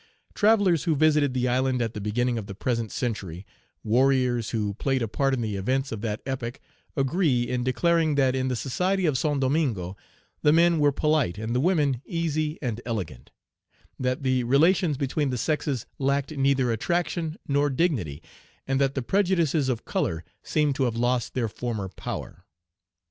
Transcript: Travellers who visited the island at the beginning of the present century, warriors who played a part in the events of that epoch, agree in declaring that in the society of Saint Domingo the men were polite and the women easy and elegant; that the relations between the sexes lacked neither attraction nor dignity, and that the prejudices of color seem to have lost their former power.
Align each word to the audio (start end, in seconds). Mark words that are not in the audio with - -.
Travellers 0.33 0.85
who 0.85 0.95
visited 0.95 1.35
the 1.35 1.47
island 1.47 1.79
at 1.79 1.93
the 1.93 2.01
beginning 2.01 2.39
of 2.39 2.47
the 2.47 2.55
present 2.55 2.91
century, 2.91 3.45
warriors 3.83 4.49
who 4.49 4.73
played 4.73 5.03
a 5.03 5.07
part 5.07 5.31
in 5.31 5.41
the 5.41 5.55
events 5.55 5.91
of 5.91 6.01
that 6.01 6.23
epoch, 6.25 6.59
agree 6.97 7.43
in 7.43 7.63
declaring 7.63 8.15
that 8.15 8.33
in 8.35 8.47
the 8.47 8.55
society 8.55 9.05
of 9.05 9.15
Saint 9.15 9.41
Domingo 9.41 9.95
the 10.41 10.51
men 10.51 10.79
were 10.79 10.91
polite 10.91 11.37
and 11.37 11.53
the 11.53 11.59
women 11.59 12.01
easy 12.03 12.57
and 12.63 12.81
elegant; 12.83 13.29
that 13.99 14.23
the 14.23 14.43
relations 14.43 14.97
between 14.97 15.29
the 15.29 15.37
sexes 15.37 15.85
lacked 15.99 16.35
neither 16.35 16.71
attraction 16.71 17.37
nor 17.47 17.69
dignity, 17.69 18.23
and 18.67 18.81
that 18.81 18.95
the 18.95 19.03
prejudices 19.03 19.69
of 19.69 19.85
color 19.85 20.23
seem 20.41 20.73
to 20.73 20.85
have 20.85 20.95
lost 20.95 21.35
their 21.35 21.47
former 21.47 21.89
power. 21.89 22.43